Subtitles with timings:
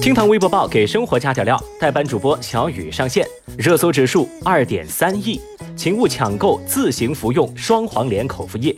[0.00, 3.26] 厅堂微博报给生活加点料，代班主播小雨上线，
[3.58, 5.40] 热搜指数二点三亿。
[5.76, 8.74] 请勿抢购自行服用双黄连口服液。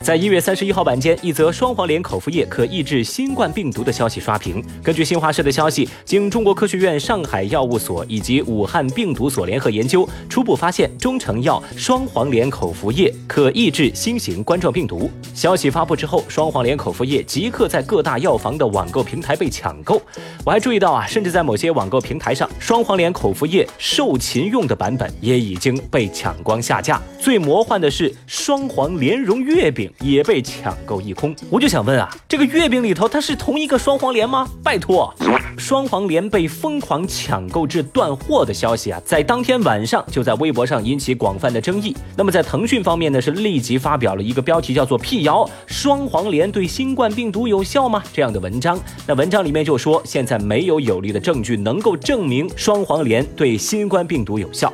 [0.00, 4.64] 在一月三十一号晚间，一则双黄连口服液可抑制新冠病毒的消息刷屏。
[4.82, 15.10] 根据新华社的消息，经中国科学院上海药物所以及武汉病毒所联合研究，初步发现中成药双黄连口服液可抑制新型冠状病毒。
[15.34, 20.00] 消息发布之后，双黄连口服液即刻在各大药房的网购平台被抢购。
[20.44, 27.00] 我还注意到啊，甚至在某些网购平台上，双黄连口服液受禽用的版本也已经被抢光下架。
[27.18, 31.34] 最魔幻的是，双黄莲蓉月饼也被抢购一空。
[31.50, 34.48] 我就想问啊，这个月饼里头它是同一个双黄莲吗？
[34.64, 35.14] 拜托，
[35.58, 41.96] 双黄莲被疯狂抢购至断货的消息啊，在当天晚上就在微博上引起广泛的争议。
[42.16, 48.78] 那么在腾讯方面呢，是立即发表了一个标题叫做“辟谣双黄连对新冠病毒有效吗”这样的文章。
[49.06, 54.72] 那文章里面就说，现在没有有力的证据能够证明双黄连对新冠病毒有效。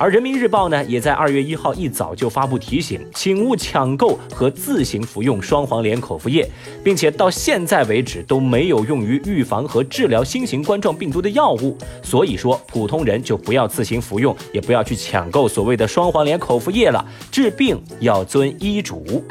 [0.00, 6.48] 而人民日报呢，也在二月一号一早就发布提醒，请勿抢购和自行服用双黄连口服液，
[6.84, 19.24] 并且到现在为止都没有用于预防和治疗新型冠状病毒的药物，所以说普通人就不要自行服用，也不要去抢购所谓的双黄连口服液了，治病要遵医嘱。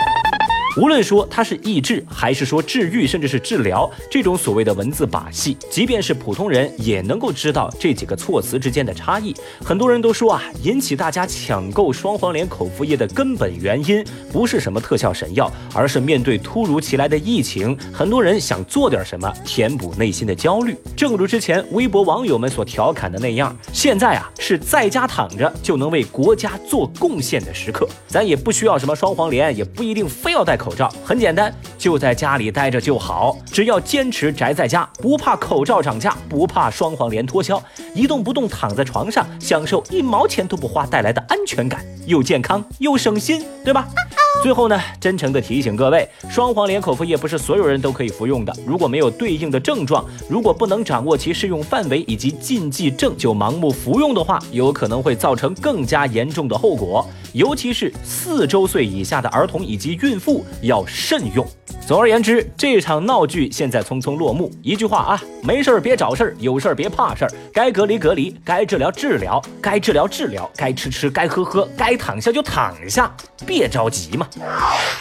[0.78, 9.36] 无论说它是抑制，还是说治愈，甚至是治疗，这种所谓的文字把戏，即便是普通人也能够知道这几个措辞之间的差异。
[9.66, 20.78] 很多人都说啊，引起大家抢购双黄连口服液的根本原因，不是什么特效神药，而是面对突如其来的疫情，很多人想做点什么填补内心的焦虑。
[20.96, 30.67] 正如之前微博网友们所调侃的那样，现在啊是在家躺着就能为国家做贡献的时刻，咱也不需要什么双黄连，也不一定非要戴口。
[30.68, 33.38] 口罩很简单，就在家里待着就好。
[33.46, 37.64] 只要坚持宅在家，不怕口罩涨价，不怕双黄连脱销，
[37.96, 43.88] 一动不动躺在床上，享受一毛钱都不花带来的安全感，又健康又省心，对吧？
[44.48, 48.54] 最后呢，真诚的提醒各位，双黄连口服液不是所有人都可以服用的。
[48.66, 57.06] 如果没有对应的症状，如果不能掌握其适用范围以及禁忌症，就盲目服用的话，有可能会造成更加严重的后果。
[57.34, 61.46] 尤其是四周岁以下的儿童以及孕妇要慎用。
[61.88, 64.52] 总而言之，这场闹剧现在匆匆落幕。
[64.62, 67.32] 一句话啊，没事儿别找事儿，有事儿别怕事儿。
[67.54, 73.10] 该隔离隔离，该治疗治疗，该治疗治疗，该吃吃，该喝喝，该躺下就躺下，
[73.46, 74.28] 别着急嘛。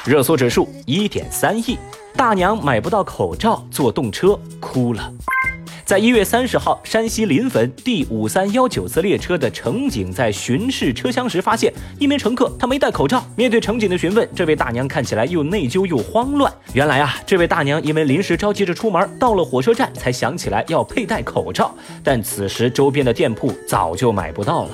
[0.04, 1.76] 热搜指数一点三亿，
[2.14, 5.12] 大娘买不到口罩坐动车哭了。
[5.86, 13.24] 在一月三十号，山西临汾第五三幺九次列车的乘警在巡视车厢时，发现一名乘客他没戴口罩。
[13.36, 16.52] 面对乘警的询问，这位大娘看起来又内疚又慌乱。
[16.72, 21.72] 原来啊，这位大娘因为临时着急着出门，到了火车站才想起来要佩戴口罩，
[22.03, 24.70] 但此时周边的店铺早就买不到了。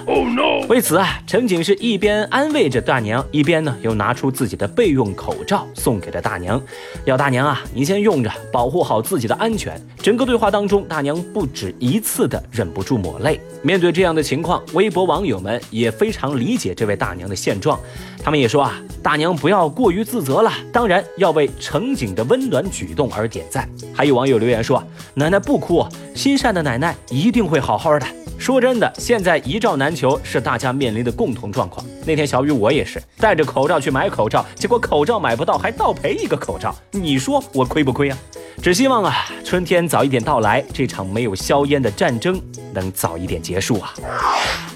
[0.70, 6.58] 为此啊，乘警是一边安慰着大娘，一边呢又拿出自己的备用口罩送给了大娘，
[7.04, 9.78] 要大娘啊，你先用着，保护好自己的安全。
[9.98, 13.38] 整个对话当中，大娘不止一次的忍不住抹泪。
[13.60, 17.78] 面对这样的情况，微博网友们也非常理解这位大娘的现状，
[18.22, 23.68] 他们也说啊，大娘不要过于自责了，当然要为乘警的温暖举动而点赞。
[23.92, 24.82] 还有网友留言说，
[25.14, 28.06] 奶奶不哭，心善的奶奶一定会好好的。
[28.38, 31.86] 说真的，现在一罩难求是大家面临的共同状况。
[32.04, 38.18] 那天小雨我也是戴着口罩去买口罩，结果口罩买不到，还倒赔一个口罩，你说我亏不亏啊？
[38.60, 39.14] 只希望啊，
[39.52, 42.40] 春天早一点到来，这场没有硝烟的战争
[42.72, 43.92] 能早一点结束啊！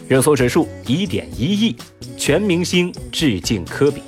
[0.06, 1.75] 热搜指数一点一亿，
[2.19, 4.03] 全明星致敬科比。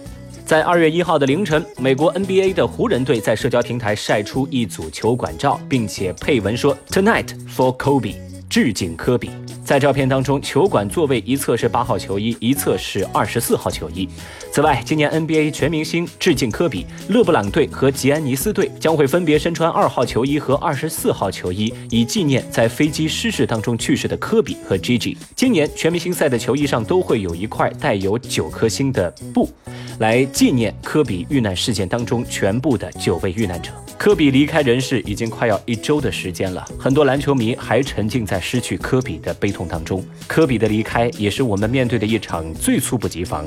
[0.45, 8.17] 在二月一号的凌晨，美国 NBA 的湖人队在社交平台晒出一组球馆照，并且配文说：“Tonight for Kobe，
[8.49, 9.31] 致敬科比。”
[9.69, 14.09] 在照片当中，球馆座位一侧是八号球衣，一侧是二十四号球衣。
[14.51, 25.15] 此外，今年 NBA 全明星致敬科比，勒布朗队和吉安尼斯队将会分别身穿二号球衣和二十四号球衣，以纪念在飞机失事当中去世的科比和 Gigi。
[25.37, 29.51] 今年全明星赛的球衣上都会有一块带有九颗星的布，
[29.99, 33.71] 来纪念科比遇难事件当中全部的九位遇难者。
[33.99, 40.03] 科比离开人世已经快要一周的时间了，很多篮球迷还沉浸在失去科比的悲痛当中。
[40.29, 43.45] 科比的离开也是我们面对的一场最猝不及防，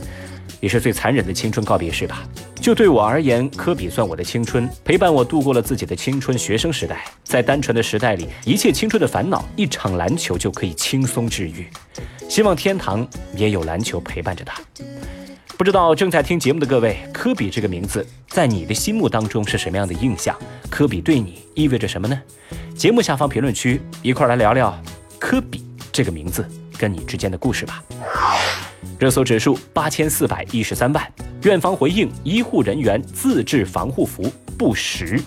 [0.59, 2.27] 也是最残忍的青春告别式吧。
[2.59, 7.06] 就对我而言，科比算我的青春，陪伴我度过了自己的青春学生时代。
[7.24, 11.65] 在单纯的时代里，一切青春的烦恼，一场篮球就可以轻松治愈。
[12.27, 13.07] 希望天堂
[13.38, 14.62] 也有篮球陪伴着他。
[15.62, 20.36] 不知道正在听节目的各位，科比这个名字在你的心目当中是什么样的印象？
[20.72, 22.19] 科比对你意味着什么呢？
[22.75, 24.75] 节目下方评论区一块来聊聊
[25.19, 26.44] 科比这个名字
[26.80, 27.84] 跟你之间的故事吧。
[28.98, 31.13] 热搜指数八千四百一十三万，
[31.44, 35.22] 院方回应医护人员自制防护服不实。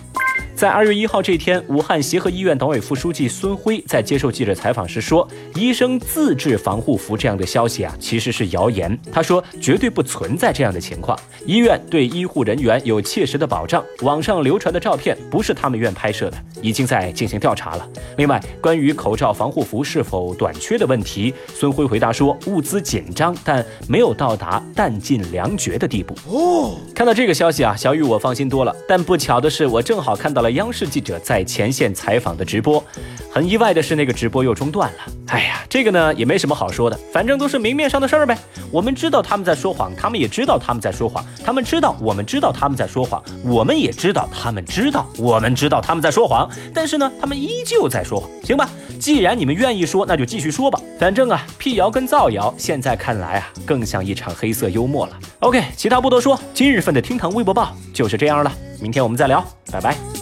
[0.55, 13.83] 在二月一号这天，武汉协和医院党委副书记孙辉在接受记者采访时说：“医生自制防护服这样的消息啊，其实是谣言。”他说：“绝对不存在这样的情况，医院对医护人员有切实的保障。
[14.03, 17.85] 网上流传的照片不是他们院拍摄的，已经在进行调查了。”
[18.15, 28.73] 另外，关于口罩防护服是否短缺的问题，孙辉回答说：“物资紧张，但没有到达弹尽粮绝的地步。”哦，看到这个消息啊，小雨我放心多了。
[28.87, 32.83] 但不巧的是，我正好看到央视记者在前线采访的直播，
[33.31, 34.99] 很意外的是，那个直播又中断了。
[35.27, 38.37] 哎呀，这个呢也没什么好说的，反正都是明面上的事儿呗。
[38.71, 46.49] 我们知道他们在说谎，他们也知道他们在说谎，他们知道我们知道他们在说谎，我们也知道他们知道我们知道他们在说谎。
[46.73, 48.69] 但是呢，他们依旧在说谎，行吧？
[48.99, 50.79] 既然你们愿意说，那就继续说吧。
[50.99, 55.19] 反正啊，辟谣跟造谣，现在看来啊，更像一场黑色幽默了。
[55.39, 58.51] OK，其他不多说，今日份的厅堂微博报就是这样了。
[58.79, 60.14] 明天我们再聊，拜拜。